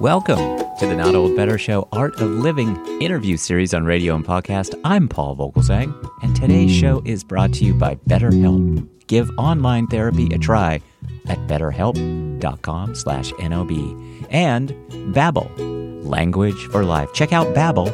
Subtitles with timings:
[0.00, 4.24] Welcome to the Not Old Better Show Art of Living interview series on radio and
[4.24, 4.78] podcast.
[4.84, 8.88] I'm Paul Vogelzang, and today's show is brought to you by BetterHelp.
[9.08, 10.80] Give online therapy a try
[11.28, 13.70] at betterhelp.com slash NOB
[14.30, 14.70] and
[15.14, 17.12] Babbel, language for life.
[17.12, 17.88] Check out Babbel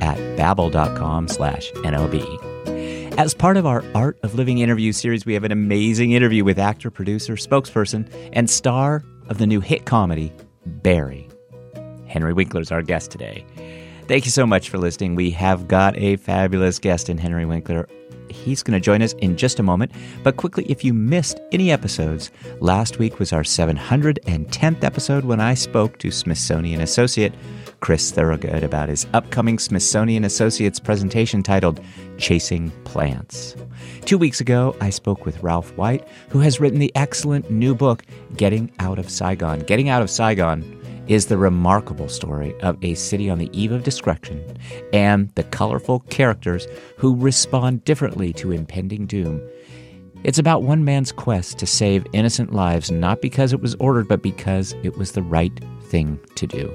[0.00, 2.49] at babbel.com slash NOB.
[3.18, 6.58] As part of our Art of Living interview series, we have an amazing interview with
[6.58, 10.32] actor, producer, spokesperson, and star of the new hit comedy,
[10.64, 11.28] Barry.
[12.06, 13.44] Henry Winkler is our guest today.
[14.08, 15.14] Thank you so much for listening.
[15.14, 17.88] We have got a fabulous guest in Henry Winkler.
[18.30, 19.92] He's going to join us in just a moment.
[20.22, 22.30] But quickly, if you missed any episodes,
[22.60, 27.34] last week was our 710th episode when I spoke to Smithsonian associate
[27.80, 31.80] Chris Thorogood about his upcoming Smithsonian Associates presentation titled
[32.18, 33.56] Chasing Plants.
[34.04, 38.04] Two weeks ago, I spoke with Ralph White, who has written the excellent new book,
[38.36, 39.60] Getting Out of Saigon.
[39.60, 40.79] Getting Out of Saigon
[41.10, 44.56] is the remarkable story of a city on the eve of destruction
[44.92, 49.42] and the colorful characters who respond differently to impending doom.
[50.22, 54.22] It's about one man's quest to save innocent lives, not because it was ordered, but
[54.22, 56.72] because it was the right thing to do.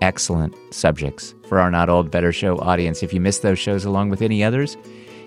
[0.00, 3.02] Excellent subjects for our Not Old Better Show audience.
[3.02, 4.76] If you missed those shows along with any others,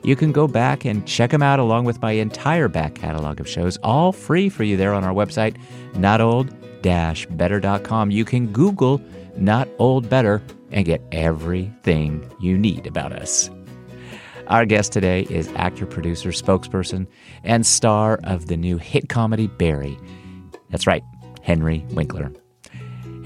[0.03, 3.50] you can go back and check them out along with my entire back catalog of
[3.50, 5.58] shows, all free for you there on our website,
[5.95, 8.11] Not Old better.com.
[8.11, 9.02] You can Google
[9.36, 13.50] Not Old Better and get everything you need about us.
[14.47, 17.08] Our guest today is actor, producer, spokesperson,
[17.44, 19.97] and star of the new hit comedy Barry.
[20.69, 21.03] That's right,
[21.44, 22.31] Henry Winkler.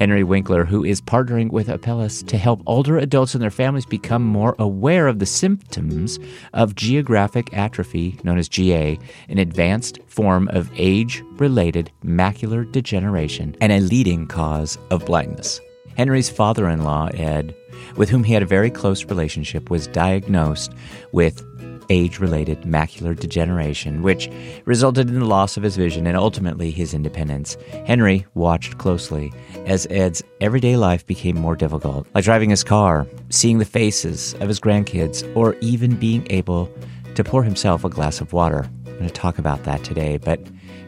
[0.01, 4.23] Henry Winkler, who is partnering with Apellis to help older adults and their families become
[4.23, 6.17] more aware of the symptoms
[6.53, 8.97] of geographic atrophy, known as GA,
[9.29, 15.61] an advanced form of age related macular degeneration and a leading cause of blindness.
[15.97, 17.53] Henry's father in law, Ed,
[17.95, 20.73] with whom he had a very close relationship, was diagnosed
[21.11, 21.45] with
[21.91, 24.31] age related macular degeneration, which
[24.63, 27.57] resulted in the loss of his vision and ultimately his independence.
[27.85, 29.31] Henry watched closely
[29.65, 34.47] as Ed's everyday life became more difficult, like driving his car, seeing the faces of
[34.47, 36.71] his grandkids, or even being able
[37.15, 38.69] to pour himself a glass of water.
[38.87, 40.39] I'm going to talk about that today, but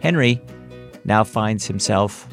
[0.02, 0.42] Henry
[1.04, 2.30] now finds himself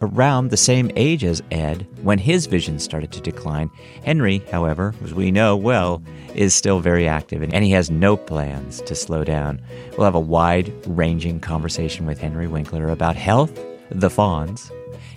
[0.00, 3.70] around the same age as Ed when his vision started to decline.
[4.04, 6.02] Henry, however, as we know well,
[6.34, 9.60] is still very active and he has no plans to slow down.
[9.96, 13.54] We'll have a wide ranging conversation with Henry Winkler about health,
[13.90, 14.70] the Fonz,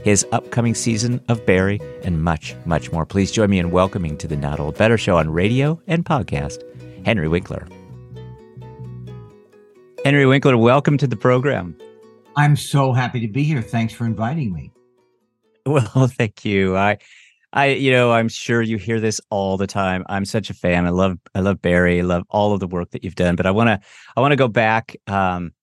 [0.03, 3.05] his upcoming season of Barry, and much, much more.
[3.05, 6.61] Please join me in welcoming to the Not Old Better Show on radio and podcast,
[7.05, 7.67] Henry Winkler.
[10.03, 11.77] Henry Winkler, welcome to the program.
[12.35, 13.61] I'm so happy to be here.
[13.61, 14.72] Thanks for inviting me.
[15.65, 16.75] Well, thank you.
[16.75, 16.97] I
[17.53, 20.03] I you know, I'm sure you hear this all the time.
[20.09, 20.85] I'm such a fan.
[20.85, 23.45] I love I love Barry, I love all of the work that you've done, but
[23.45, 23.79] I want to
[24.17, 25.53] I want to go back um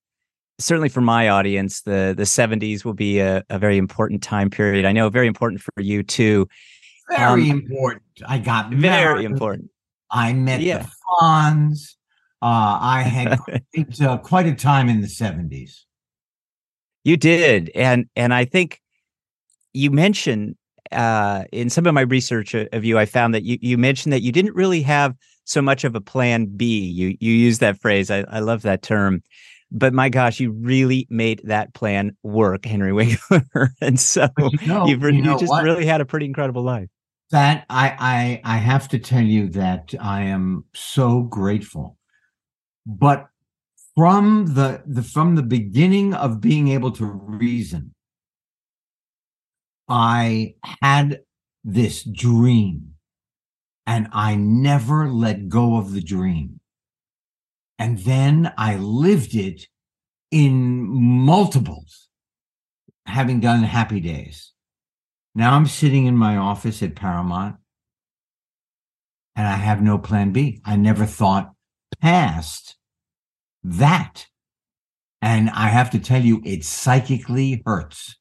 [0.61, 4.85] certainly for my audience, the the 70s will be a, a very important time period.
[4.85, 6.49] I know very important for you too.
[7.09, 8.05] Very um, important.
[8.27, 9.25] I got very married.
[9.25, 9.71] important.
[10.11, 10.79] I met yeah.
[10.79, 10.91] the
[11.21, 11.95] Fonz.
[12.43, 13.39] Uh, I had
[13.73, 15.81] quite, uh, quite a time in the 70s.
[17.05, 18.81] You did, and and I think
[19.73, 20.57] you mentioned
[20.93, 24.23] uh, in some of my research of you, I found that you you mentioned that
[24.23, 25.15] you didn't really have
[25.45, 26.81] so much of a plan B.
[26.81, 28.11] You you use that phrase.
[28.11, 29.23] I, I love that term.
[29.73, 33.71] But my gosh, you really made that plan work, Henry Winkler.
[33.81, 35.63] and so you know, you've you, know you just what?
[35.63, 36.89] really had a pretty incredible life.
[37.31, 41.97] That I I I have to tell you that I am so grateful.
[42.87, 43.29] But
[43.95, 47.95] from the, the from the beginning of being able to reason,
[49.91, 51.23] I had
[51.65, 52.95] this dream
[53.87, 56.61] and I never let go of the dream.
[57.77, 59.67] And then I lived it
[60.31, 62.09] in multiples,
[63.07, 64.53] having done happy days.
[65.35, 67.57] Now I'm sitting in my office at Paramount
[69.35, 70.61] and I have no plan B.
[70.65, 71.53] I never thought
[72.01, 72.77] past
[73.65, 74.27] that.
[75.21, 78.20] And I have to tell you, it psychically hurts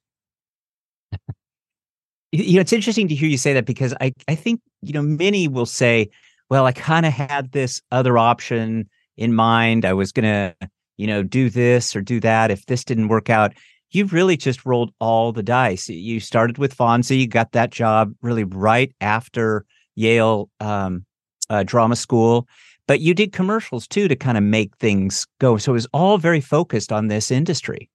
[2.31, 5.01] you know, it's interesting to hear you say that because I, I think, you know,
[5.01, 6.09] many will say,
[6.49, 9.85] well, I kind of had this other option in mind.
[9.85, 12.51] I was going to, you know, do this or do that.
[12.51, 13.53] If this didn't work out,
[13.91, 15.89] you've really just rolled all the dice.
[15.89, 19.65] You started with Fonzie, you got that job really right after
[19.95, 21.05] Yale um,
[21.49, 22.47] uh, Drama School.
[22.89, 25.57] but you did commercials too to kind of make things go.
[25.57, 27.87] So it was all very focused on this industry.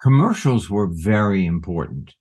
[0.00, 2.14] Commercials were very important,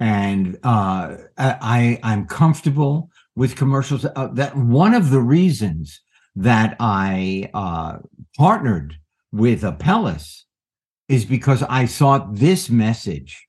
[0.00, 4.04] and uh, I I'm comfortable with commercials.
[4.04, 6.00] Uh, that one of the reasons
[6.34, 7.98] that I uh,
[8.36, 8.96] partnered
[9.30, 10.44] with Apellis
[11.08, 13.46] is because I thought this message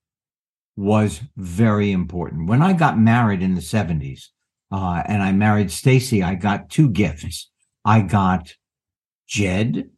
[0.76, 2.50] was very important.
[2.50, 4.28] When I got married in the 70s,
[4.72, 7.50] uh, and I married Stacy, I got two gifts.
[7.86, 8.54] I got
[9.28, 9.90] Jed,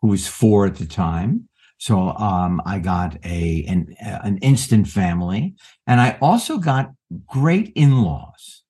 [0.00, 1.48] who was four at the time.
[1.82, 6.92] So um, I got a an, an instant family, and I also got
[7.26, 8.62] great in-laws.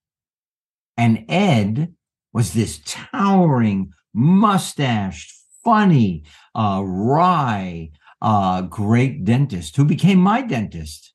[0.97, 1.93] And Ed
[2.33, 5.31] was this towering, mustached,
[5.63, 6.25] funny,
[6.55, 7.91] uh, wry,
[8.23, 11.13] uh, great dentist who became my dentist.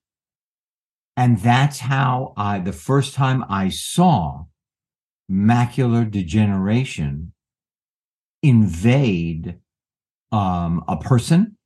[1.16, 4.44] And that's how I, the first time I saw
[5.32, 7.34] macular degeneration
[8.44, 9.58] invade
[10.32, 11.57] um, a person,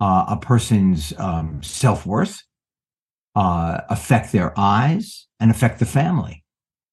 [0.00, 2.42] uh, a person's um, self worth,
[3.34, 6.44] uh, affect their eyes, and affect the family.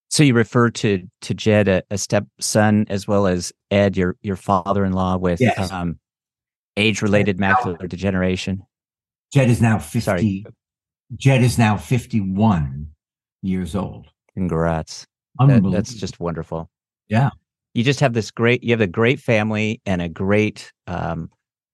[0.10, 4.36] So you refer to to Jed, a, a stepson, as well as Ed, your your
[4.36, 5.72] father in law, with yes.
[5.72, 6.00] um,
[6.78, 8.62] age related macular degeneration.
[9.34, 10.00] Jed is now fifty.
[10.02, 10.46] Sorry.
[11.16, 12.88] Jed is now 51
[13.42, 14.08] years old.
[14.34, 15.06] Congrats.
[15.40, 16.70] That, that's just wonderful.
[17.08, 17.30] Yeah.
[17.74, 21.30] You just have this great, you have a great family and a great, um,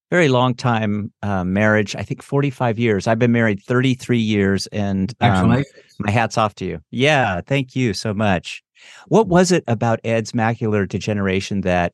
[0.09, 1.95] very long time uh, marriage.
[1.95, 3.07] I think 45 years.
[3.07, 5.63] I've been married 33 years and um,
[6.00, 6.81] my hat's off to you.
[6.91, 7.41] Yeah.
[7.41, 8.63] Thank you so much.
[9.07, 11.94] What was it about Ed's macular degeneration that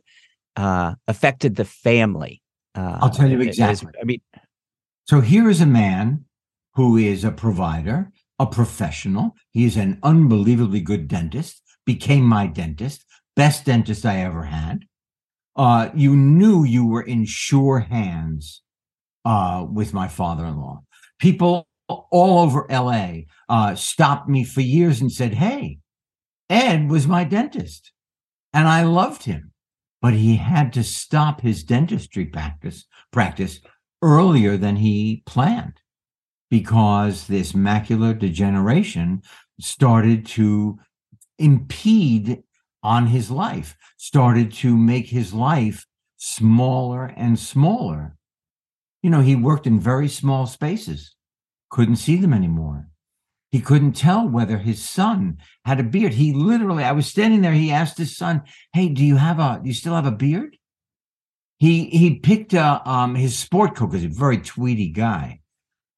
[0.56, 2.42] uh, affected the family?
[2.76, 3.92] Uh, I'll tell you exactly.
[4.00, 4.22] I mean,
[5.06, 6.26] so here is a man
[6.74, 9.36] who is a provider, a professional.
[9.52, 14.86] He is an unbelievably good dentist, became my dentist, best dentist I ever had.
[15.56, 18.62] Uh, you knew you were in sure hands
[19.24, 20.84] uh, with my father in law.
[21.20, 25.80] People all over LA uh, stopped me for years and said, Hey,
[26.50, 27.92] Ed was my dentist
[28.54, 29.52] and I loved him.
[30.02, 33.60] But he had to stop his dentistry practice practice
[34.02, 35.80] earlier than he planned
[36.52, 39.22] because this macular degeneration
[39.60, 40.78] started to
[41.40, 42.44] impede
[42.86, 45.86] on his life, started to make his life
[46.18, 48.16] smaller and smaller.
[49.02, 51.16] You know, he worked in very small spaces,
[51.70, 52.88] couldn't see them anymore.
[53.52, 56.14] He couldn't tell whether his son had a beard.
[56.14, 58.44] He literally, I was standing there, he asked his son,
[58.74, 60.58] Hey, do you have a, do you still have a beard?
[61.58, 65.40] He he picked uh, um, his sport coat because he's a very tweedy guy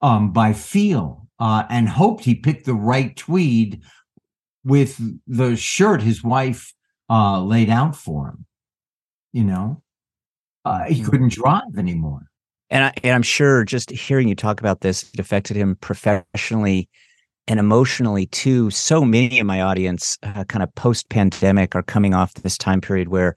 [0.01, 3.81] um, by feel uh, and hoped he picked the right tweed
[4.63, 6.74] with the shirt his wife
[7.09, 8.45] uh, laid out for him.
[9.33, 9.81] You know,
[10.65, 11.09] uh, he mm-hmm.
[11.09, 12.21] couldn't drive anymore.
[12.69, 16.89] And, I, and I'm sure just hearing you talk about this, it affected him professionally
[17.48, 18.69] and emotionally too.
[18.71, 22.81] So many of my audience, uh, kind of post pandemic, are coming off this time
[22.81, 23.36] period where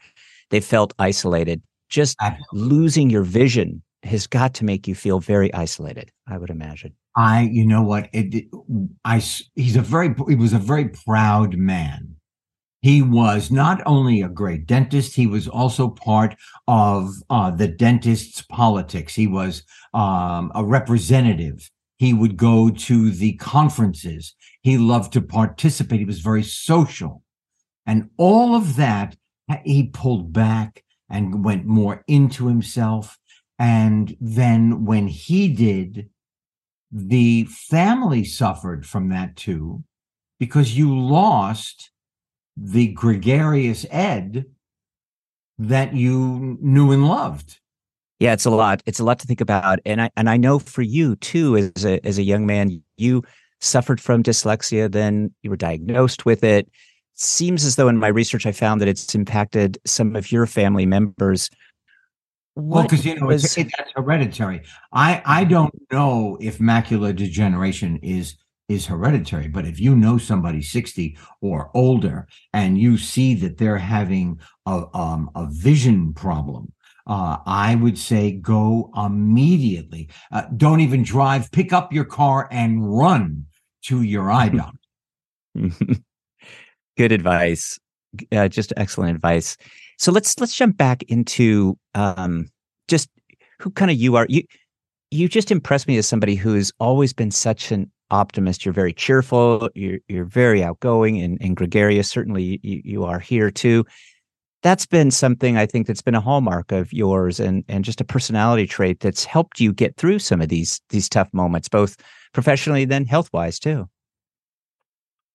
[0.51, 1.63] they felt isolated.
[1.89, 2.17] Just
[2.53, 6.11] losing your vision has got to make you feel very isolated.
[6.27, 6.95] I would imagine.
[7.17, 8.09] I, you know what?
[8.13, 8.47] It,
[9.05, 9.23] I,
[9.55, 12.17] he's a very, he was a very proud man.
[12.83, 16.37] He was not only a great dentist, he was also part
[16.67, 19.15] of uh, the dentist's politics.
[19.15, 21.71] He was um, a representative.
[21.99, 24.35] He would go to the conferences.
[24.63, 26.01] He loved to participate.
[26.01, 27.23] He was very social.
[27.87, 29.17] And all of that,
[29.65, 33.19] he pulled back and went more into himself
[33.61, 36.09] and then when he did,
[36.91, 39.85] the family suffered from that too,
[40.39, 41.90] because you lost
[42.63, 44.45] the gregarious Ed
[45.59, 47.59] that you knew and loved.
[48.19, 48.83] Yeah, it's a lot.
[48.85, 51.85] It's a lot to think about, and I and I know for you too, as
[51.87, 53.23] a as a young man, you
[53.61, 54.93] suffered from dyslexia.
[54.93, 56.69] Then you were diagnosed with it.
[57.15, 60.85] Seems as though in my research, I found that it's impacted some of your family
[60.85, 61.49] members
[62.57, 63.45] well, because you know was...
[63.45, 64.63] it's, that's hereditary.
[64.93, 68.37] I I don't know if macular degeneration is
[68.71, 73.77] is hereditary, but if you know somebody 60 or older and you see that they're
[73.77, 76.73] having a um, a vision problem,
[77.07, 80.09] uh, I would say go immediately.
[80.31, 81.51] Uh, don't even drive.
[81.51, 83.47] Pick up your car and run
[83.87, 84.49] to your eye
[85.57, 86.01] doctor.
[86.97, 87.79] Good advice.
[88.31, 89.57] Uh, just excellent advice.
[89.99, 92.49] So let's let's jump back into um,
[92.89, 93.09] just
[93.59, 94.27] who kind of you are.
[94.29, 94.45] You
[95.11, 98.65] you just impress me as somebody who's always been such an optimist.
[98.65, 99.69] You're very cheerful.
[99.75, 102.11] You're you're very outgoing and, and gregarious.
[102.11, 103.85] Certainly, you, you are here too.
[104.63, 108.05] that's been something I think that's been a hallmark of yours and and just a
[108.05, 111.97] personality trait that's helped you get through some of these these tough moments, both
[112.33, 113.89] professionally then health wise too.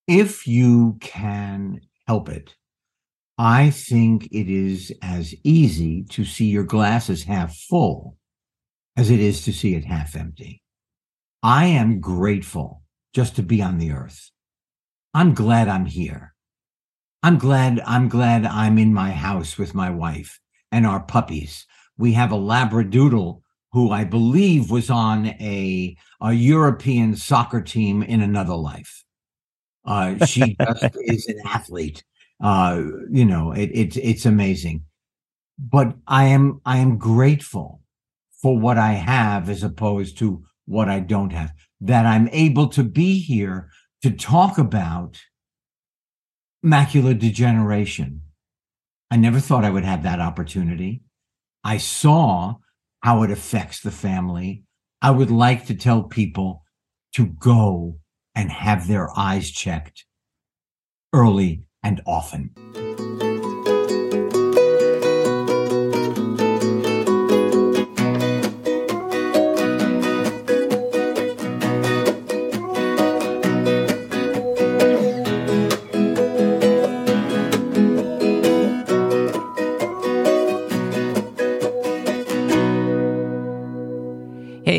[0.07, 2.55] If you can help it,
[3.37, 8.17] I think it is as easy to see your glass as half full
[8.95, 10.61] as it is to see it half empty.
[11.45, 12.81] I am grateful
[13.13, 14.31] just to be on the earth.
[15.13, 16.33] I'm glad I'm here.
[17.21, 20.39] I'm glad I'm glad I'm in my house with my wife
[20.71, 21.67] and our puppies.
[21.99, 23.41] We have a labradoodle
[23.73, 29.03] who I believe was on a a European soccer team in another life.
[29.85, 32.03] Uh, she just is an athlete.
[32.41, 34.85] Uh, you know, it, it's it's amazing.
[35.59, 37.81] But I am I am grateful
[38.41, 41.53] for what I have as opposed to what I don't have.
[41.81, 43.69] That I'm able to be here
[44.01, 45.21] to talk about
[46.65, 48.21] macular degeneration.
[49.11, 51.03] I never thought I would have that opportunity.
[51.63, 52.55] I saw
[53.01, 54.63] how it affects the family.
[55.01, 56.63] I would like to tell people
[57.13, 57.99] to go
[58.33, 60.05] and have their eyes checked
[61.13, 62.51] early and often.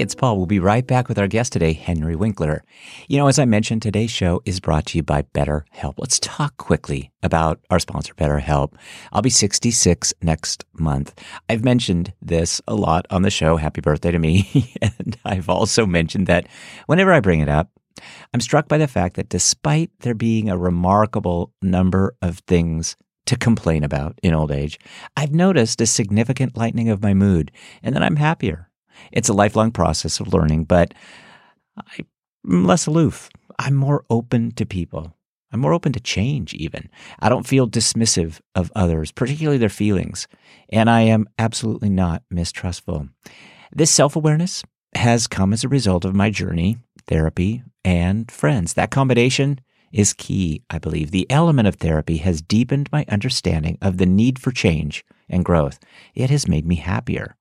[0.00, 0.36] It's Paul.
[0.36, 2.62] We'll be right back with our guest today, Henry Winkler.
[3.08, 5.94] You know, as I mentioned, today's show is brought to you by BetterHelp.
[5.96, 8.74] Let's talk quickly about our sponsor, BetterHelp.
[9.12, 11.18] I'll be 66 next month.
[11.48, 13.56] I've mentioned this a lot on the show.
[13.56, 14.74] Happy birthday to me.
[14.82, 16.46] and I've also mentioned that
[16.86, 17.70] whenever I bring it up,
[18.34, 23.36] I'm struck by the fact that despite there being a remarkable number of things to
[23.36, 24.78] complain about in old age,
[25.16, 27.50] I've noticed a significant lightening of my mood
[27.82, 28.68] and that I'm happier
[29.12, 30.94] it's a lifelong process of learning, but
[31.76, 33.28] I'm less aloof.
[33.58, 35.14] I'm more open to people.
[35.52, 36.90] I'm more open to change, even.
[37.20, 40.26] I don't feel dismissive of others, particularly their feelings.
[40.70, 43.08] And I am absolutely not mistrustful.
[43.72, 48.74] This self awareness has come as a result of my journey, therapy, and friends.
[48.74, 49.60] That combination
[49.92, 51.10] is key, I believe.
[51.10, 55.78] The element of therapy has deepened my understanding of the need for change and growth.
[56.14, 57.36] It has made me happier.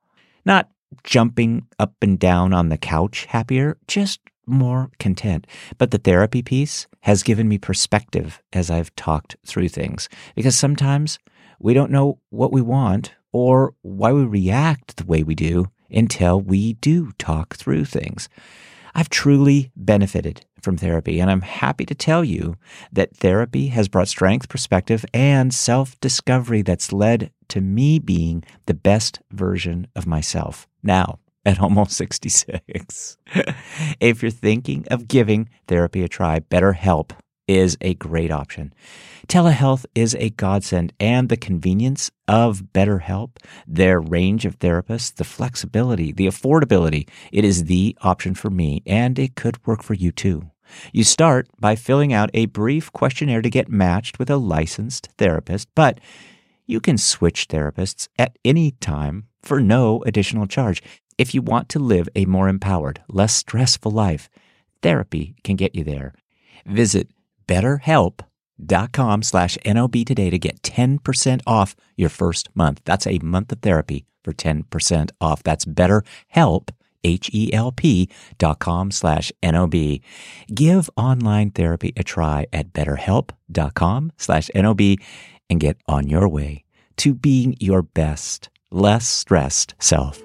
[0.45, 0.69] Not
[1.03, 5.47] jumping up and down on the couch happier, just more content.
[5.77, 11.19] But the therapy piece has given me perspective as I've talked through things because sometimes
[11.59, 16.39] we don't know what we want or why we react the way we do until
[16.39, 18.29] we do talk through things.
[18.93, 22.55] I've truly benefited from therapy, and I'm happy to tell you
[22.93, 28.73] that therapy has brought strength, perspective, and self discovery that's led to me being the
[28.73, 33.17] best version of myself now at almost 66.
[33.99, 37.11] if you're thinking of giving therapy a try, BetterHelp
[37.47, 38.73] is a great option.
[39.27, 43.37] Telehealth is a godsend, and the convenience of BetterHelp,
[43.67, 49.17] their range of therapists, the flexibility, the affordability, it is the option for me, and
[49.17, 50.49] it could work for you too.
[50.91, 55.69] You start by filling out a brief questionnaire to get matched with a licensed therapist,
[55.75, 55.99] but
[56.65, 60.81] you can switch therapists at any time for no additional charge.
[61.17, 64.29] If you want to live a more empowered, less stressful life,
[64.81, 66.13] therapy can get you there.
[66.65, 67.09] Visit
[67.47, 72.81] betterhelp.com slash NOB today to get 10% off your first month.
[72.85, 75.43] That's a month of therapy for 10% off.
[75.43, 76.69] That's betterhelp,
[77.03, 80.01] H-E-L-P dot com slash N-O-B.
[80.53, 84.99] Give online therapy a try at betterhelp.com slash N-O-B
[85.49, 86.63] and get on your way
[86.97, 90.21] to being your best, less stressed self.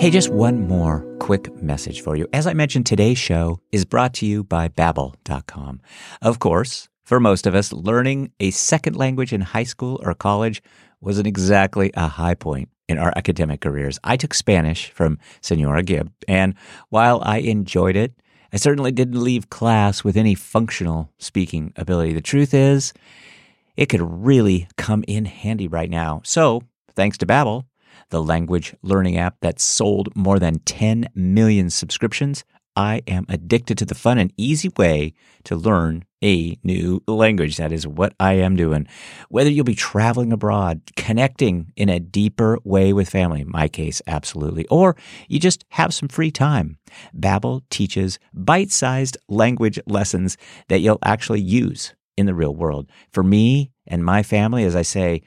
[0.00, 2.26] Hey, just one more quick message for you.
[2.32, 5.80] As I mentioned, today's show is brought to you by Babbel.com.
[6.20, 10.60] Of course, for most of us, learning a second language in high school or college
[11.00, 13.96] wasn't exactly a high point in our academic careers.
[14.02, 16.56] I took Spanish from Senora Gibb, and
[16.88, 18.12] while I enjoyed it,
[18.52, 22.12] I certainly didn't leave class with any functional speaking ability.
[22.12, 22.92] The truth is,
[23.76, 26.22] it could really come in handy right now.
[26.24, 26.64] So,
[26.96, 27.66] thanks to Babbel,
[28.10, 32.44] the language learning app that's sold more than 10 million subscriptions,
[32.76, 35.14] I am addicted to the fun and easy way
[35.44, 37.56] to learn a new language.
[37.56, 38.86] That is what I am doing.
[39.28, 44.66] Whether you'll be traveling abroad, connecting in a deeper way with family, my case, absolutely,
[44.66, 44.96] or
[45.28, 46.78] you just have some free time.
[47.16, 50.36] Babbel teaches bite-sized language lessons
[50.68, 52.88] that you'll actually use in the real world.
[53.12, 55.22] For me and my family, as I say,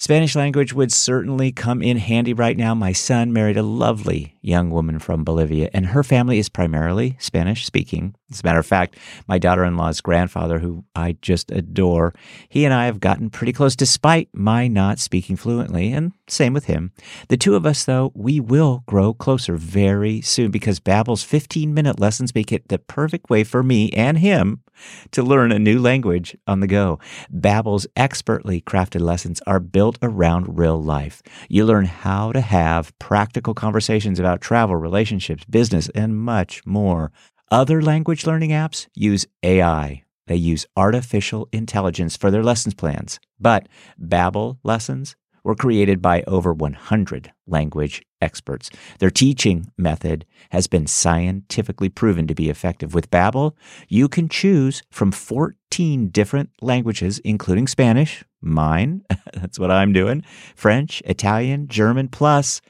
[0.00, 2.72] Spanish language would certainly come in handy right now.
[2.72, 7.66] My son married a lovely young woman from Bolivia, and her family is primarily Spanish
[7.66, 8.14] speaking.
[8.30, 12.14] As a matter of fact, my daughter in law's grandfather, who I just adore,
[12.48, 16.66] he and I have gotten pretty close despite my not speaking fluently, and same with
[16.66, 16.92] him.
[17.28, 21.98] The two of us, though, we will grow closer very soon because Babbel's 15 minute
[21.98, 24.62] lessons make it the perfect way for me and him
[25.12, 26.98] to learn a new language on the go.
[27.32, 31.22] Babbel's expertly crafted lessons are built around real life.
[31.48, 37.12] You learn how to have practical conversations about travel, relationships, business, and much more.
[37.50, 40.04] Other language learning apps use AI.
[40.26, 43.18] They use artificial intelligence for their lessons plans.
[43.40, 43.68] But
[43.98, 48.70] Babbel lessons were created by over 100 language experts.
[48.98, 52.94] Their teaching method has been scientifically proven to be effective.
[52.94, 53.52] With Babbel,
[53.88, 59.02] you can choose from 14 different languages including Spanish, mine,
[59.32, 60.22] that's what I'm doing,
[60.54, 62.60] French, Italian, German, plus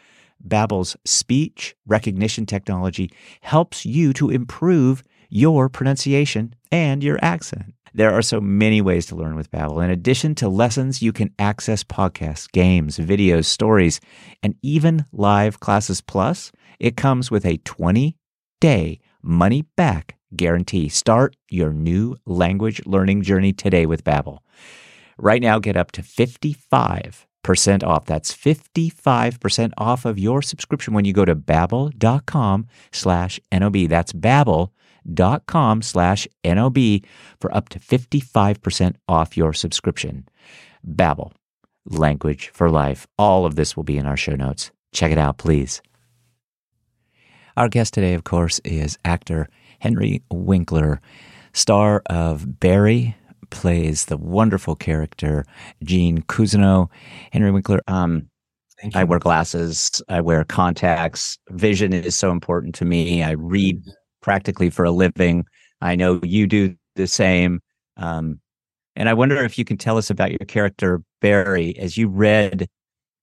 [0.47, 3.11] Babbel's speech recognition technology
[3.41, 7.75] helps you to improve your pronunciation and your accent.
[7.99, 9.83] There are so many ways to learn with Babbel.
[9.83, 14.01] In addition to lessons, you can access podcasts, games, videos, stories,
[14.41, 16.01] and even live classes.
[16.01, 20.89] Plus, it comes with a 20-day money-back guarantee.
[20.89, 24.39] Start your new language learning journey today with Babbel.
[25.19, 28.05] Right now, get up to 55 percent off.
[28.05, 33.89] That's 55% off of your subscription when you go to babbel.com slash NOB.
[33.89, 34.13] That's
[35.09, 36.79] babbel.com slash NOB
[37.41, 40.29] for up to 55% off your subscription.
[40.87, 41.33] Babbel,
[41.87, 43.07] language for life.
[43.19, 44.71] All of this will be in our show notes.
[44.93, 45.83] Check it out, please.
[47.57, 49.49] Our guest today, of course, is actor
[49.81, 51.01] Henry Winkler,
[51.53, 53.17] star of Barry,
[53.51, 55.45] plays the wonderful character
[55.83, 56.89] Gene Cousineau.
[57.33, 58.29] Henry Winkler, um,
[58.95, 60.01] I wear glasses.
[60.09, 61.37] I wear contacts.
[61.51, 63.23] Vision is so important to me.
[63.23, 63.83] I read.
[64.21, 65.47] Practically for a living.
[65.81, 67.61] I know you do the same.
[67.97, 68.41] Um,
[68.97, 72.69] and I wonder if you can tell us about your character Barry as you read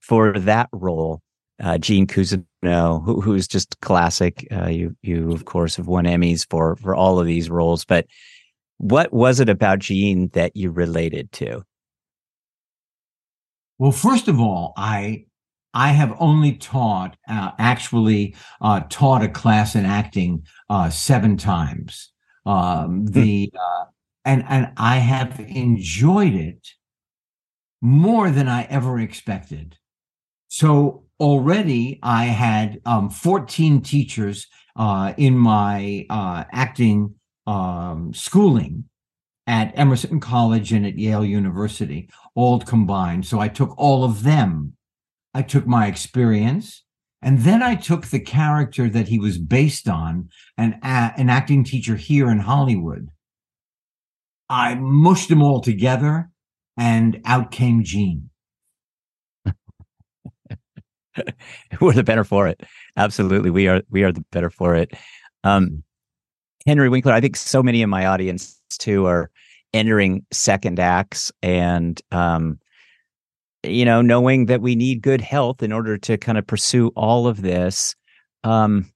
[0.02, 1.22] for that role,
[1.62, 4.48] uh, Gene Cousineau, who, who's just classic.
[4.52, 8.06] Uh, you, you of course have won Emmys for for all of these roles, but
[8.78, 11.64] what was it about Gene that you related to?
[13.78, 15.26] Well, first of all, I
[15.76, 22.12] I have only taught uh, actually uh, taught a class in acting uh, seven times.
[22.46, 23.06] Um, hmm.
[23.06, 23.86] the uh,
[24.24, 26.68] and and I have enjoyed it
[27.82, 29.78] more than I ever expected.
[30.48, 37.16] So already I had um, 14 teachers uh, in my uh, acting
[37.48, 38.86] um, schooling
[39.48, 43.26] at Emerson College and at Yale University, all combined.
[43.26, 44.74] So I took all of them.
[45.36, 46.86] I took my experience,
[47.22, 51.98] and then I took the character that he was based on, an, an acting teacher
[51.98, 53.10] here in Hollywood.
[54.50, 56.30] I mushed them all together,
[56.78, 58.30] and out came Gene.
[61.82, 62.62] We're the better for it.
[62.96, 63.82] Absolutely, we are.
[63.90, 64.94] We are the better for it.
[65.44, 65.84] Um,
[66.66, 69.30] Henry Winkler, I think so many in my audience too are
[69.74, 72.58] entering second acts and um,
[73.68, 77.28] you know knowing that we need good health in order to kind of pursue all
[77.28, 77.96] of this
[78.44, 78.92] um,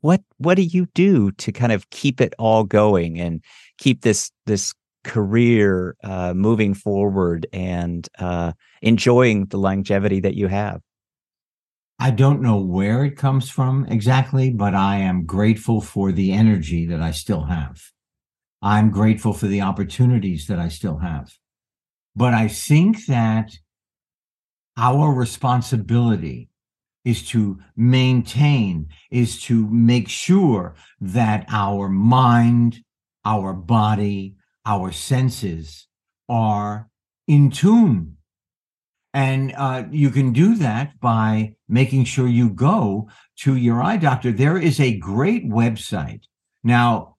[0.00, 3.42] what what do you do to kind of keep it all going and
[3.78, 10.80] keep this this career uh, moving forward and uh, enjoying the longevity that you have
[12.02, 16.86] I don't know where it comes from exactly, but I am grateful for the energy
[16.86, 17.78] that I still have.
[18.62, 21.30] I'm grateful for the opportunities that I still have.
[22.20, 23.50] But I think that
[24.76, 26.50] our responsibility
[27.02, 32.84] is to maintain, is to make sure that our mind,
[33.24, 34.34] our body,
[34.66, 35.88] our senses
[36.28, 36.90] are
[37.26, 38.18] in tune
[39.14, 44.30] and uh, you can do that by making sure you go to your eye doctor.
[44.30, 46.24] There is a great website.
[46.62, 47.16] Now,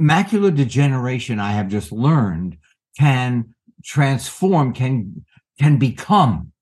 [0.00, 2.58] macular degeneration, I have just learned,
[2.98, 5.24] can transform, can,
[5.58, 6.52] can become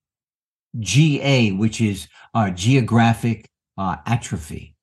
[0.79, 4.77] GA, which is uh, geographic uh, atrophy.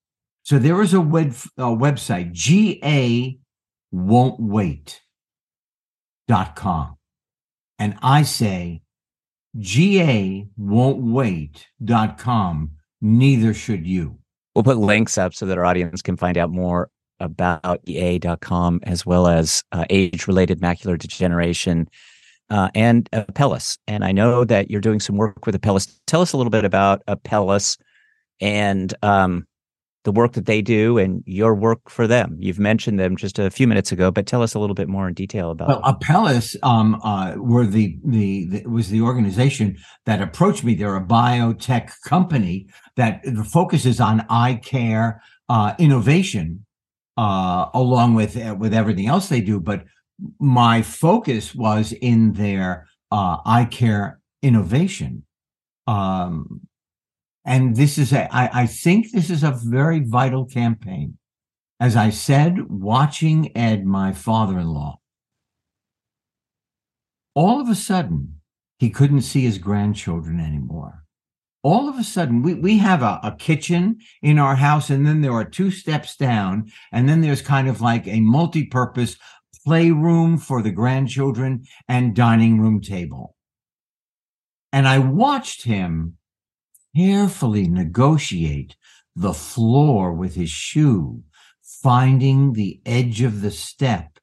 [0.43, 3.37] So there is a web a website, GA
[3.91, 5.01] won't wait
[6.27, 6.97] dot com.
[7.79, 8.81] And I say
[9.59, 12.71] GA won't wait dot com.
[13.01, 14.19] Neither should you.
[14.55, 19.05] We'll put links up so that our audience can find out more about EA.com as
[19.05, 21.87] well as uh, age related macular degeneration
[22.49, 23.77] uh, and Apellis.
[23.87, 25.99] And I know that you're doing some work with Apellis.
[26.07, 27.77] Tell us a little bit about Apellis
[28.39, 29.45] and um,
[30.03, 32.37] the work that they do and your work for them.
[32.39, 35.07] You've mentioned them just a few minutes ago, but tell us a little bit more
[35.07, 35.67] in detail about.
[35.67, 40.75] Well, Apellis um, uh, were the, the, the was the organization that approached me.
[40.75, 46.65] They're a biotech company that focuses on eye care uh, innovation,
[47.17, 49.59] uh, along with uh, with everything else they do.
[49.59, 49.83] But
[50.39, 55.23] my focus was in their uh, eye care innovation.
[55.85, 56.61] Um,
[57.45, 61.17] and this is a, I, I think this is a very vital campaign.
[61.79, 64.99] As I said, watching Ed, my father in law,
[67.35, 68.41] all of a sudden,
[68.79, 71.03] he couldn't see his grandchildren anymore.
[71.63, 75.21] All of a sudden, we, we have a, a kitchen in our house, and then
[75.21, 79.17] there are two steps down, and then there's kind of like a multi purpose
[79.67, 83.35] playroom for the grandchildren and dining room table.
[84.71, 86.15] And I watched him
[86.95, 88.77] carefully negotiate
[89.13, 91.21] the floor with his shoe,
[91.61, 94.19] finding the edge of the step.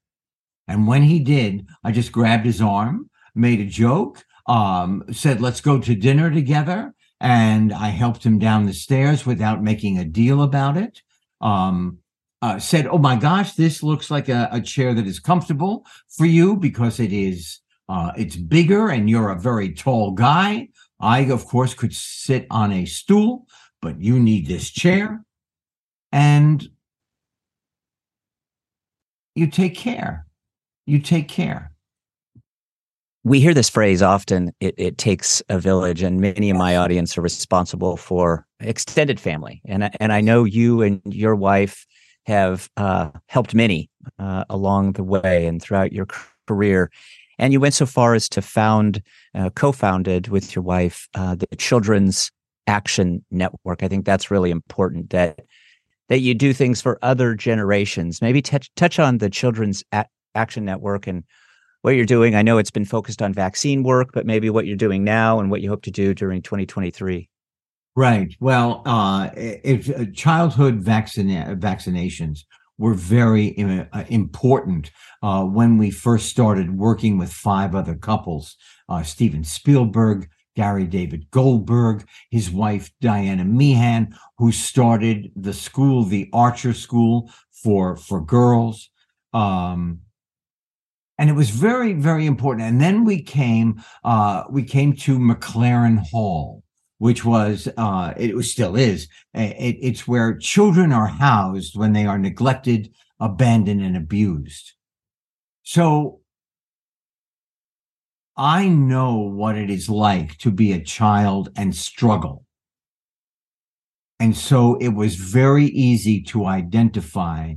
[0.67, 5.61] And when he did, I just grabbed his arm, made a joke, um, said, let's
[5.61, 6.95] go to dinner together.
[7.21, 11.03] And I helped him down the stairs without making a deal about it.
[11.43, 11.99] Um,
[12.45, 16.27] uh, said, "Oh my gosh, this looks like a, a, chair that is comfortable for
[16.27, 20.69] you because it is uh, it's bigger and you're a very tall guy.
[21.01, 23.47] I, of course, could sit on a stool,
[23.81, 25.25] but you need this chair,
[26.13, 26.69] and
[29.35, 30.27] you take care.
[30.87, 31.71] You take care."
[33.27, 37.17] we hear this phrase often it, it takes a village and many in my audience
[37.17, 41.87] are responsible for extended family and, and i know you and your wife
[42.27, 46.07] have uh, helped many uh, along the way and throughout your
[46.47, 46.91] career.
[47.39, 49.03] And you went so far as to found,
[49.35, 52.31] uh, co-founded with your wife, uh, the Children's
[52.67, 53.83] Action Network.
[53.83, 55.41] I think that's really important that
[56.09, 58.21] that you do things for other generations.
[58.21, 61.25] Maybe touch touch on the Children's A- Action Network and
[61.83, 62.35] what you're doing.
[62.35, 65.51] I know it's been focused on vaccine work, but maybe what you're doing now and
[65.51, 67.29] what you hope to do during 2023.
[67.97, 68.35] Right.
[68.41, 72.41] Well, uh, if uh, childhood vaccina- vaccinations
[72.77, 74.91] were very uh, important
[75.23, 78.57] uh, when we first started working with five other couples:
[78.89, 86.29] uh, Steven Spielberg, Gary David Goldberg, his wife Diana Meehan, who started the school, the
[86.33, 87.31] Archer School
[87.63, 88.91] for for girls.
[89.33, 90.01] Um,
[91.17, 92.67] and it was very, very important.
[92.67, 93.81] And then we came,
[94.51, 96.64] we came to MacLaren Hall,
[96.99, 102.07] which was uh, it was still is it, it's where children are housed when they
[102.07, 104.73] are neglected abandoned and abused.
[105.63, 106.21] So
[108.37, 112.45] i know what it is like to be a child and struggle.
[114.19, 117.55] And so it was very easy to identify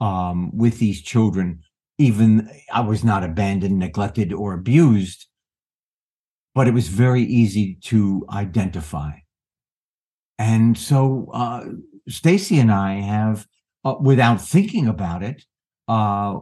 [0.00, 1.62] um, with these children
[1.98, 5.26] even i was not abandoned neglected or abused
[6.54, 9.12] but it was very easy to identify.
[10.38, 11.64] And so uh,
[12.08, 13.46] Stacy and I have,
[13.84, 15.44] uh, without thinking about it,
[15.88, 16.38] uh,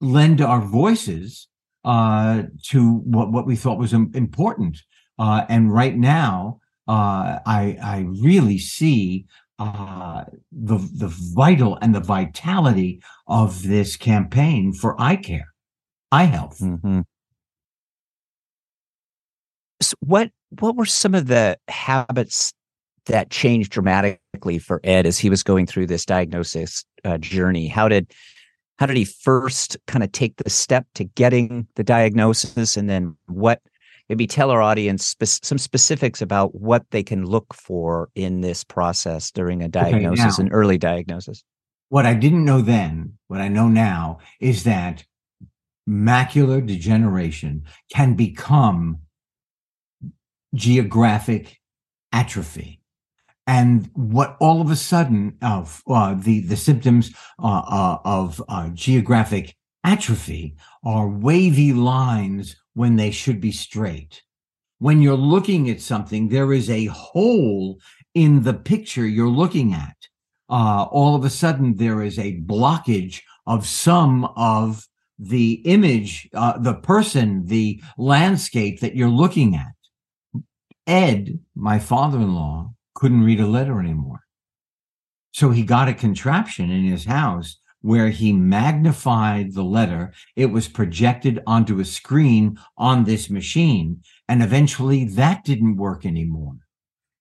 [0.00, 1.48] lend our voices
[1.84, 4.78] uh, to what, what we thought was important.
[5.18, 9.26] Uh, and right now, uh, I, I really see
[9.58, 15.54] uh, the the vital and the vitality of this campaign for eye care,
[16.10, 16.58] eye health.
[16.58, 17.02] Mm-hmm
[20.00, 22.52] what what were some of the habits
[23.06, 27.66] that changed dramatically for Ed as he was going through this diagnosis uh, journey?
[27.66, 28.12] How did
[28.78, 33.16] how did he first kind of take the step to getting the diagnosis, and then
[33.26, 33.60] what?
[34.08, 38.62] Maybe tell our audience spe- some specifics about what they can look for in this
[38.64, 41.44] process during a diagnosis, okay, an early diagnosis.
[41.88, 45.04] What I didn't know then, what I know now, is that
[45.88, 48.98] macular degeneration can become
[50.54, 51.60] geographic
[52.12, 52.80] atrophy.
[53.46, 57.12] And what all of a sudden of uh, the the symptoms
[57.42, 64.22] uh, uh, of uh, geographic atrophy are wavy lines when they should be straight.
[64.78, 67.80] When you're looking at something, there is a hole
[68.14, 69.96] in the picture you're looking at.
[70.48, 74.86] Uh, all of a sudden, there is a blockage of some of
[75.18, 79.72] the image, uh, the person, the landscape that you're looking at.
[80.86, 84.20] Ed, my father in law, couldn't read a letter anymore.
[85.32, 90.12] So he got a contraption in his house where he magnified the letter.
[90.36, 94.02] It was projected onto a screen on this machine.
[94.28, 96.56] And eventually that didn't work anymore.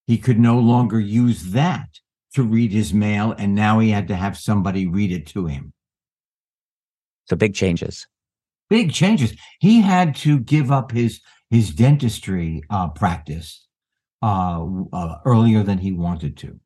[0.06, 1.88] He could no longer use that
[2.36, 3.34] to read his mail.
[3.38, 5.74] And now he had to have somebody read it to him.
[7.26, 8.08] So big changes.
[8.70, 9.34] Big changes.
[9.60, 11.22] He had to give up his
[11.52, 13.68] his dentistry uh, practice
[14.24, 16.60] uh, uh, earlier than he wanted to.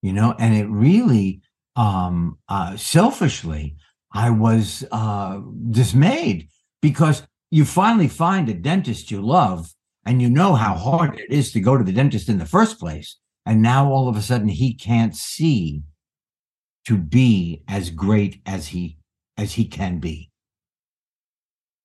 [0.00, 1.42] You know, and it really
[1.76, 3.76] um, uh, selfishly,
[4.12, 6.48] I was uh, dismayed
[6.80, 9.72] because you finally find a dentist you love
[10.06, 12.80] and you know how hard it is to go to the dentist in the first
[12.80, 13.18] place.
[13.44, 15.82] And now all of a sudden he can't see
[16.86, 18.98] to be as great as he
[19.36, 20.31] as he can be.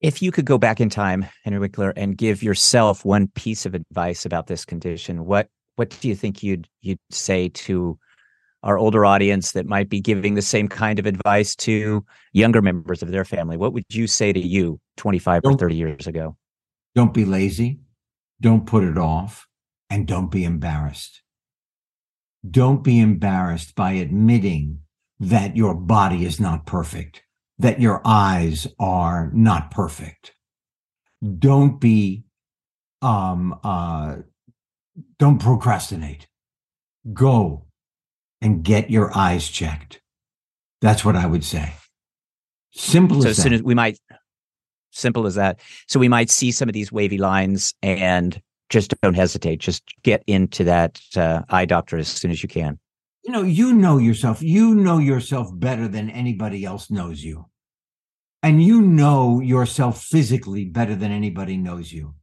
[0.01, 3.73] If you could go back in time, Henry Winkler, and give yourself one piece of
[3.73, 7.97] advice about this condition, what what do you think you'd you'd say to
[8.63, 13.01] our older audience that might be giving the same kind of advice to younger members
[13.01, 13.57] of their family?
[13.57, 16.35] What would you say to you 25 don't, or 30 years ago?
[16.95, 17.79] Don't be lazy,
[18.41, 19.47] don't put it off,
[19.89, 21.21] and don't be embarrassed.
[22.49, 24.79] Don't be embarrassed by admitting
[25.19, 27.23] that your body is not perfect,
[27.59, 30.33] that your eyes are not perfect.
[31.39, 32.23] Don't be
[33.01, 34.17] um uh
[35.19, 36.27] don't procrastinate.
[37.13, 37.65] Go
[38.41, 40.01] and get your eyes checked.
[40.81, 41.73] That's what I would say.
[42.71, 43.97] Simple so as, as soon as we might
[44.91, 45.59] simple as that.
[45.87, 49.59] So we might see some of these wavy lines and just don't hesitate.
[49.59, 52.79] Just get into that uh, eye doctor as soon as you can.
[53.27, 54.41] You know, you know yourself.
[54.41, 57.47] You know yourself better than anybody else knows you.
[58.41, 62.15] And you know yourself physically better than anybody knows you.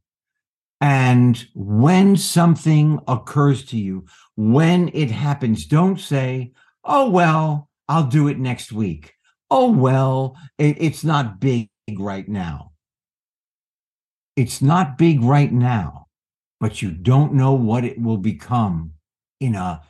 [0.81, 8.27] And when something occurs to you, when it happens, don't say, oh, well, I'll do
[8.27, 9.13] it next week.
[9.51, 12.71] Oh, well, it, it's not big right now.
[14.35, 16.07] It's not big right now,
[16.59, 18.93] but you don't know what it will become
[19.39, 19.83] in a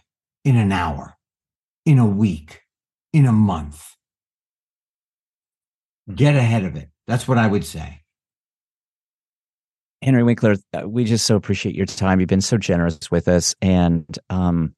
[0.46, 1.18] in an hour,
[1.86, 2.62] in a week,
[3.12, 3.84] in a month.
[6.14, 6.90] Get ahead of it.
[7.08, 8.02] That's what I would say.
[10.02, 12.20] Henry Winkler, uh, we just so appreciate your time.
[12.20, 14.76] You've been so generous with us, and um,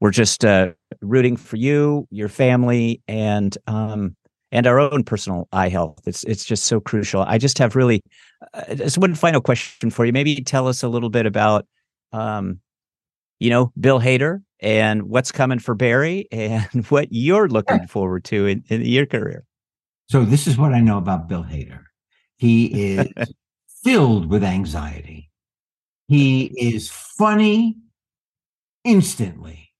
[0.00, 4.14] we're just uh, rooting for you, your family, and um,
[4.52, 6.00] and our own personal eye health.
[6.06, 7.22] It's it's just so crucial.
[7.22, 8.02] I just have really
[8.52, 10.12] uh, just one final question for you.
[10.12, 11.66] Maybe tell us a little bit about,
[12.12, 12.60] um,
[13.40, 18.46] you know, Bill Hader and what's coming for Barry, and what you're looking forward to
[18.46, 19.44] in, in your career.
[20.08, 21.82] So this is what I know about Bill Hader.
[22.36, 23.32] He is
[23.82, 25.30] filled with anxiety.
[26.08, 27.76] He is funny
[28.84, 29.72] instantly.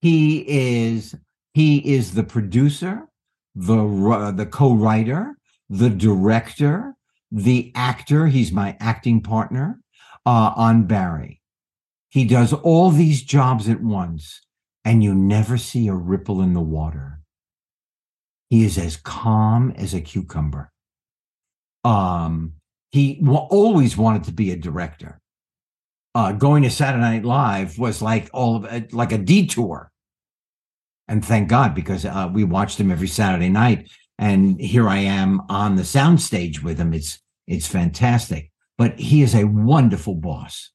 [0.00, 1.14] He is
[1.54, 3.06] he is the producer,
[3.54, 5.36] the the co-writer,
[5.70, 6.94] the director,
[7.30, 8.26] the actor.
[8.26, 9.80] He's my acting partner
[10.26, 11.40] uh, on Barry.
[12.14, 14.40] He does all these jobs at once,
[14.84, 17.18] and you never see a ripple in the water.
[18.50, 20.70] He is as calm as a cucumber.
[21.82, 22.52] Um,
[22.92, 25.20] he always wanted to be a director.
[26.14, 29.90] Uh, going to Saturday Night Live was like all of it, like a detour.
[31.08, 35.42] And thank God, because uh, we watched him every Saturday night, and here I am
[35.48, 36.94] on the soundstage with him.
[36.94, 38.52] It's it's fantastic.
[38.78, 40.70] But he is a wonderful boss,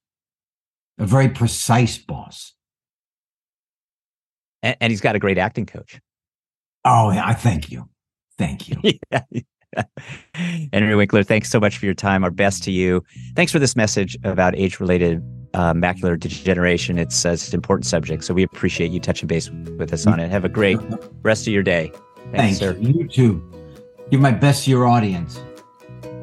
[1.00, 2.54] a very precise boss,
[4.62, 6.00] and, and he's got a great acting coach.
[6.86, 7.90] Oh, I thank you,
[8.38, 8.78] thank you.
[9.12, 9.24] yeah.
[10.74, 12.24] Henry Winkler, thanks so much for your time.
[12.24, 13.04] Our best to you.
[13.36, 15.22] Thanks for this message about age related
[15.54, 16.98] uh, macular degeneration.
[16.98, 20.20] It's, uh, it's an important subject, so we appreciate you touching base with us on
[20.20, 20.30] it.
[20.30, 20.80] Have a great
[21.22, 21.92] rest of your day.
[22.32, 22.78] Thanks, Thanks sir.
[22.80, 23.44] You too.
[24.12, 25.42] Give my best to your audience.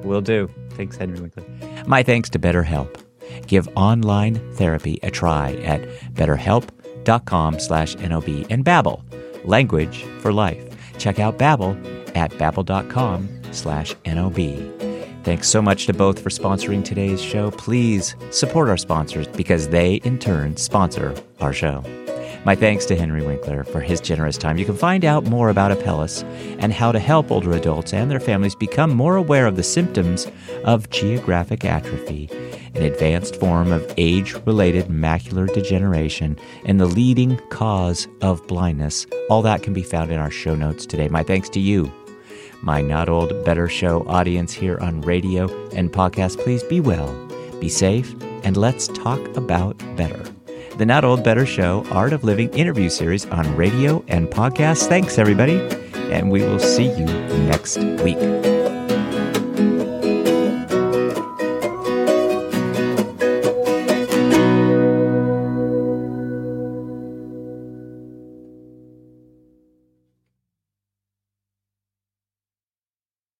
[0.02, 0.48] Will do.
[0.70, 1.44] Thanks, Henry Winkler.
[1.86, 3.05] My thanks to BetterHelp.
[3.46, 5.82] Give online therapy a try at
[6.14, 9.02] betterhelp.com slash NOB and Babbel,
[9.44, 10.64] language for life.
[10.98, 11.76] Check out Babbel
[12.16, 14.36] at babbel.com slash NOB.
[15.24, 17.50] Thanks so much to both for sponsoring today's show.
[17.50, 21.82] Please support our sponsors because they, in turn, sponsor our show.
[22.44, 24.56] My thanks to Henry Winkler for his generous time.
[24.56, 26.22] You can find out more about Apellis
[26.60, 30.28] and how to help older adults and their families become more aware of the symptoms
[30.64, 32.30] of geographic atrophy
[32.76, 39.06] an advanced form of age related macular degeneration, and the leading cause of blindness.
[39.30, 41.08] All that can be found in our show notes today.
[41.08, 41.92] My thanks to you,
[42.62, 46.38] my Not Old Better Show audience here on radio and podcast.
[46.38, 47.12] Please be well,
[47.60, 50.22] be safe, and let's talk about better.
[50.76, 54.88] The Not Old Better Show Art of Living interview series on radio and podcast.
[54.88, 55.58] Thanks, everybody,
[56.12, 57.06] and we will see you
[57.46, 58.18] next week.